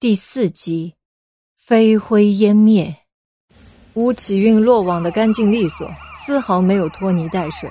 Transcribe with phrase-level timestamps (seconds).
[0.00, 0.94] 第四集，
[1.56, 2.94] 飞灰烟灭。
[3.94, 7.68] 吴启运落网的干净利索，丝毫没有拖泥带水。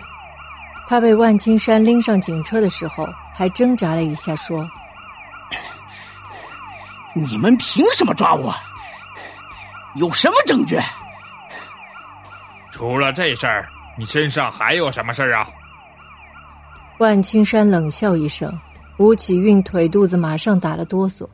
[0.85, 4.69] 他被万青山拎上警车的时候，还挣扎了一下，说
[7.15, 8.53] ：“你们凭什么抓我？
[9.95, 10.77] 有什么证据？
[12.73, 15.47] 除了这事儿，你身上还有什么事儿啊？”
[16.99, 18.53] 万青山冷笑一声，
[18.97, 21.25] 吴启运腿肚子马上打了哆嗦。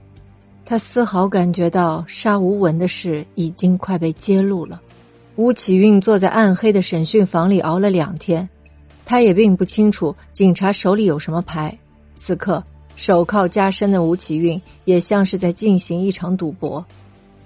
[0.65, 4.81] 他丝毫感觉到杀吴文的事已经快被揭露了。
[5.35, 8.47] 吴启运坐在暗黑的审讯房里熬了两天，
[9.03, 11.77] 他也并不清楚警察手里有什么牌。
[12.15, 12.63] 此刻
[12.95, 16.85] 手铐加身的吴启运也像是在进行一场赌博。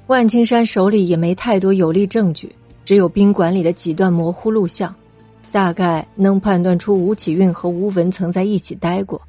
[0.07, 2.53] 万青山手里也没太多有力证据，
[2.85, 4.93] 只有宾馆里的几段模糊录像，
[5.51, 9.21] 大概能判断出吴启运和吴文曾在一起待过。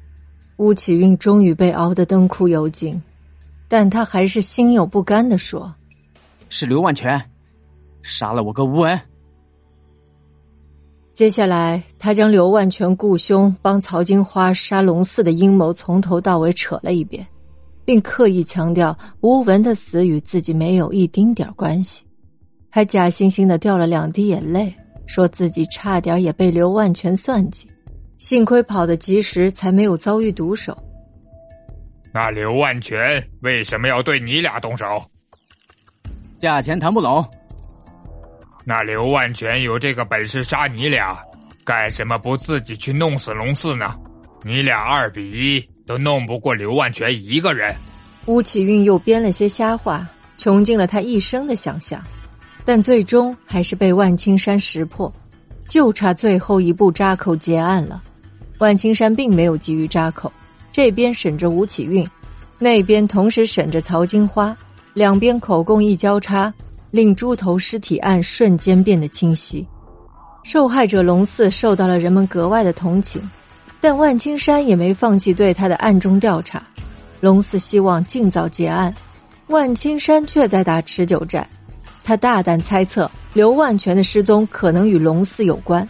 [0.57, 3.01] 吴启运终于被熬得灯枯油尽。
[3.69, 5.73] 但他还是心有不甘的说
[6.49, 7.23] ：“是刘万全
[8.01, 8.99] 杀了我哥吴文。”
[11.13, 17.27] 接下来，他将刘万全雇凶帮曹金花杀龙四的阴谋从头到尾扯了一遍，
[17.85, 22.05] 并刻意强调吴文的死与自己没有一丁点关系，
[22.71, 24.73] 还假惺惺的掉了两滴眼泪，
[25.05, 27.67] 说自己差点也被刘万全算计，
[28.17, 30.75] 幸亏跑得及时，才没有遭遇毒手。
[32.11, 35.03] 那刘万全为什么要对你俩动手？
[36.39, 37.23] 价钱谈不拢。
[38.65, 41.17] 那刘万全有这个本事杀你俩，
[41.63, 43.95] 干什么不自己去弄死龙四呢？
[44.43, 47.75] 你俩二比一都弄不过刘万全一个人。
[48.25, 50.07] 吴启运又编了些瞎话，
[50.37, 52.01] 穷尽了他一生的想象，
[52.63, 55.11] 但最终还是被万青山识破，
[55.67, 58.01] 就差最后一步扎口结案了。
[58.59, 60.31] 万青山并没有急于扎口。
[60.71, 62.07] 这边审着吴启运，
[62.57, 64.55] 那边同时审着曹金花，
[64.93, 66.53] 两边口供一交叉，
[66.91, 69.65] 令猪头尸体案瞬间变得清晰。
[70.43, 73.21] 受害者龙四受到了人们格外的同情，
[73.81, 76.63] 但万青山也没放弃对他的暗中调查。
[77.19, 78.93] 龙四希望尽早结案，
[79.47, 81.47] 万青山却在打持久战。
[82.03, 85.87] 他大胆猜测刘万全的失踪可能与龙四有关。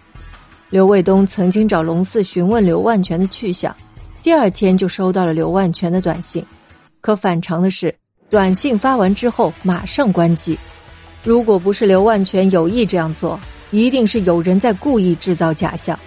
[0.69, 3.73] 刘卫东曾经找龙四询问刘万全的去向。
[4.21, 6.45] 第二天就收到了刘万全的短信，
[7.01, 7.93] 可反常的是，
[8.29, 10.57] 短信发完之后马上关机。
[11.23, 13.39] 如果不是刘万全有意这样做，
[13.71, 15.97] 一定是有人在故意制造假象。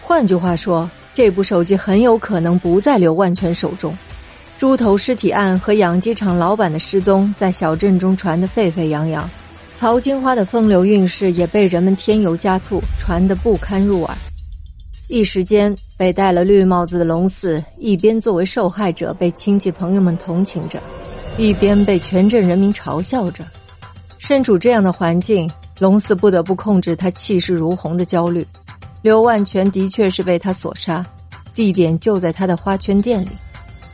[0.00, 3.96] 换句话说，这部手机很有可能不在刘万全手中。
[4.58, 9.28] 猪头尸体案和养鸡场老板的失踪在小镇中传得沸沸扬扬，
[9.74, 14.14] 曹金花的风流韵事也被人们添油加醋，传得不堪入耳。
[15.08, 20.80] 一时间，被戴了绿帽子的龙四一边作为受害者被亲戚朋友们同情着，
[21.36, 23.44] 一边被全镇人民嘲笑着。
[24.16, 25.46] 身处这样的环境，
[25.78, 28.46] 龙四不得不控制他气势如虹的焦虑。
[29.02, 31.04] 刘万全的确是被他所杀，
[31.52, 33.28] 地点就在他的花圈店里。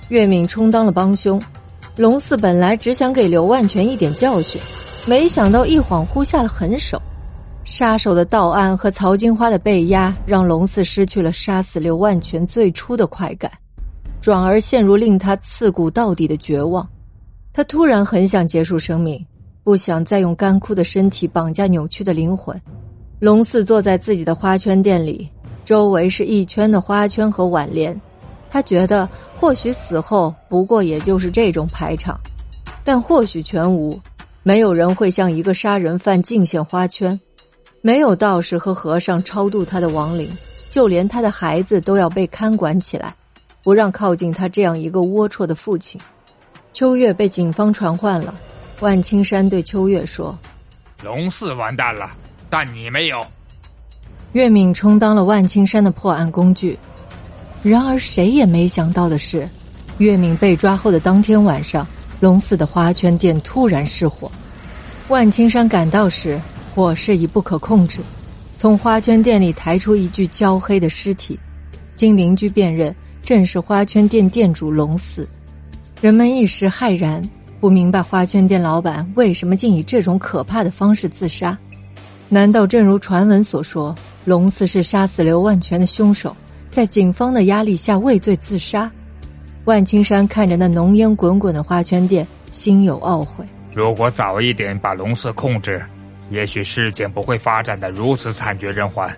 [0.07, 1.43] 岳敏充当了帮凶，
[1.97, 4.61] 龙四本来只想给刘万全一点教训，
[5.07, 7.03] 没想到一恍惚下了狠手。
[7.67, 13.51] 杀手的到案和曹金花的被压，让龙四失去了杀死刘万全最初的快感，
[14.21, 16.89] 转而陷入令他刺骨到底的绝望。
[17.53, 19.27] 他突然很想结束生命，
[19.65, 22.57] 不想再用干枯的身体绑架扭曲的灵魂。
[23.19, 25.29] 龙四坐在自己的花圈店里，
[25.65, 28.01] 周围是一圈的花圈和挽联。
[28.49, 32.17] 他觉得，或许死后不过也就是这种排场，
[32.85, 34.01] 但或许全无。
[34.45, 37.19] 没有人会向一个杀人犯敬献花圈。
[37.83, 40.29] 没有道士和和尚超度他的亡灵，
[40.71, 43.15] 就连他的孩子都要被看管起来，
[43.63, 46.01] 不让靠近他这样一个龌龊的父亲。
[46.73, 48.35] 秋月被警方传唤了，
[48.81, 50.37] 万青山对秋月说
[51.03, 52.11] ：“龙四完蛋了，
[52.51, 53.25] 但你没有。”
[54.33, 56.77] 岳敏充当了万青山的破案工具。
[57.63, 59.49] 然而谁也没想到的是，
[59.99, 61.87] 岳敏被抓后的当天晚上，
[62.19, 64.31] 龙四的花圈店突然失火。
[65.09, 66.41] 万青山赶到时。
[66.77, 68.01] 火势已不可控制，
[68.59, 71.41] 从花圈店里抬出一具焦黑的尸体，
[71.95, 75.27] 经邻居辨认，正是花圈店店主龙四。
[76.03, 77.27] 人们一时骇然，
[77.61, 81.57] 不明白花圈店老板为什么竟以这种可怕的方式自杀？
[82.29, 83.95] 难道正如传闻所说，
[84.27, 86.37] 龙四是杀死刘万全的凶手，
[86.71, 88.93] 在警方的压力下畏罪自杀？
[89.65, 93.47] 万青山看着那浓烟滚滚的花圈店，心有懊悔。
[93.73, 95.83] 如果早一点把龙四控制。
[96.31, 99.09] 也许事情不会发展的如此惨绝人寰。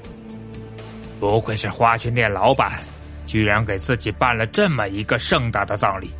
[1.18, 2.78] 不愧是花圈店老板，
[3.26, 6.10] 居然给自己办了这么一个盛大的葬礼。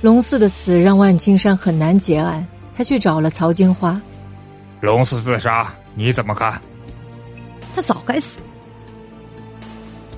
[0.00, 2.44] 龙四的死让万青山很难结案，
[2.74, 4.00] 他去找了曹金花。
[4.80, 6.60] 龙四自杀，你怎么看？
[7.74, 8.40] 他早该死。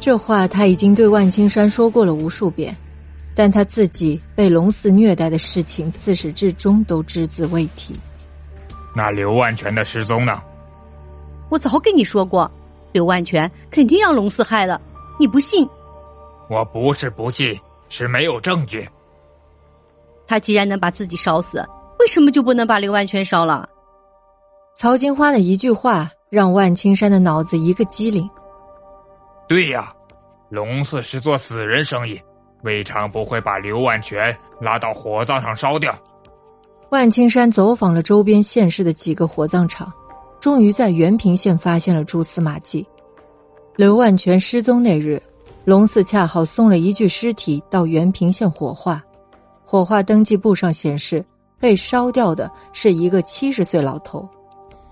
[0.00, 2.74] 这话他已经对万青山说过了无数遍，
[3.34, 7.94] 但他自己被龙四虐待的事情自始至终都只字未提。
[8.94, 10.40] 那刘万全的失踪呢？
[11.50, 12.50] 我早跟你说过，
[12.92, 14.80] 刘万全肯定让龙四害了，
[15.18, 15.68] 你不信？
[16.48, 17.58] 我不是不信，
[17.88, 18.88] 是没有证据。
[20.26, 21.66] 他既然能把自己烧死，
[21.98, 23.68] 为什么就不能把刘万全烧了？
[24.74, 28.28] 曹金花的一句话让万青山的脑子一个机灵。
[29.46, 29.92] 对呀，
[30.48, 32.20] 龙四是做死人生意，
[32.62, 35.96] 未尝不会把刘万全拉到火葬场烧掉。
[36.94, 39.92] 万青山走访了周边县市的几个火葬场，
[40.38, 42.86] 终于在原平县发现了蛛丝马迹。
[43.74, 45.20] 刘万全失踪那日，
[45.64, 49.02] 龙四恰好送了一具尸体到原平县火化，
[49.64, 51.26] 火化登记簿上显示
[51.58, 54.24] 被烧掉的是一个七十岁老头，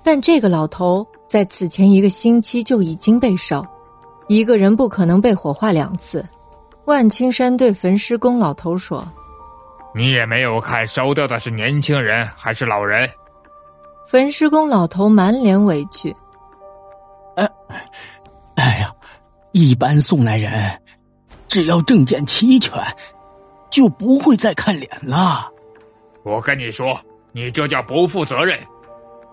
[0.02, 3.64] 但这个老头在此前一个星期就已经被烧。
[4.26, 6.26] 一个人不可能被火化两次，
[6.84, 9.06] 万青山对焚尸工老头说
[9.94, 13.08] ：“你也没有看烧掉的是年轻人还是老人？”
[14.06, 16.14] 焚尸工老头满脸委屈
[17.36, 17.48] ：“哎，
[18.56, 18.92] 哎呀，
[19.52, 20.80] 一般送来人，
[21.46, 22.72] 只要证件齐全，
[23.70, 25.48] 就不会再看脸了。
[26.24, 26.98] 我跟你说，
[27.32, 28.58] 你这叫不负责任。”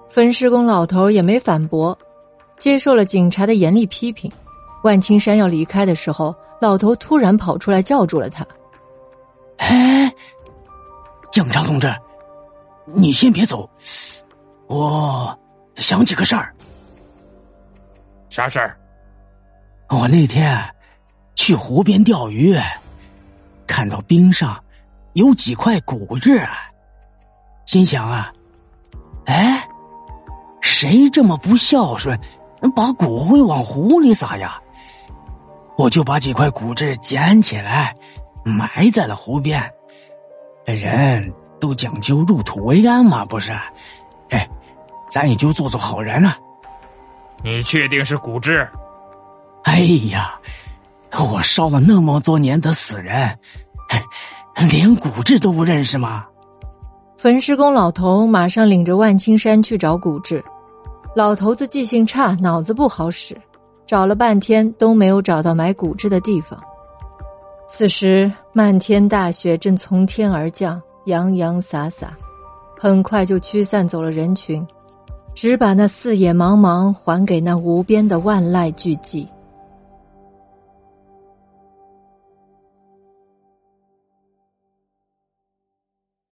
[0.07, 1.97] 焚尸工老头也没反驳，
[2.57, 4.31] 接受了警察的严厉批评。
[4.83, 8.45] 万青山要离开的时候，老头突然跑出来叫住了他。
[9.57, 10.13] “哎，
[11.39, 11.95] 警察同志，
[12.85, 13.69] 你先别走，
[14.67, 15.39] 我
[15.77, 16.53] 想起个事儿。
[18.27, 18.77] 啥事儿？
[19.87, 20.61] 我那天
[21.35, 22.59] 去湖边钓鱼，
[23.65, 24.61] 看到冰上
[25.13, 26.45] 有几块骨质，
[27.65, 28.33] 心想啊，
[29.25, 29.65] 哎，
[30.59, 32.19] 谁这么不孝顺，
[32.75, 34.61] 把骨灰往湖里撒呀？”
[35.79, 37.95] 我就把几块骨质捡起来，
[38.43, 39.71] 埋在了湖边。
[40.73, 43.51] 人都讲究入土为安嘛，不是？
[44.29, 44.47] 哎，
[45.09, 46.37] 咱也就做做好人了。
[47.43, 48.67] 你确定是骨质？
[49.63, 49.79] 哎
[50.11, 50.39] 呀，
[51.17, 53.37] 我烧了那么多年的死人，
[54.69, 56.25] 连骨质都不认识吗？
[57.17, 60.43] 焚尸工老头马上领着万青山去找骨质。
[61.15, 63.35] 老头子记性差，脑子不好使。
[63.85, 66.61] 找了半天都没有找到埋骨质的地方。
[67.71, 72.17] 此时漫天大雪正从天而降，洋洋洒洒，
[72.79, 74.65] 很快就驱散走了人群，
[75.35, 79.27] 只把那四野茫茫还给那无边的万籁俱寂。